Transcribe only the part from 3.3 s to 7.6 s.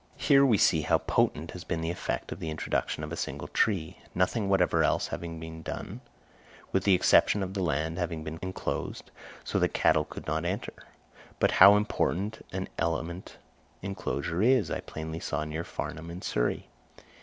tree, nothing whatever else having been done, with the exception of